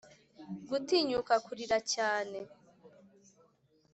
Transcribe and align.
gutinyuka 0.69 1.33
kurira 1.45 1.77
cyane 1.93 2.39